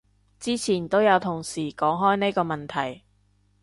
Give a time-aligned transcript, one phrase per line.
[0.39, 3.03] 之前都有同事講開呢個問題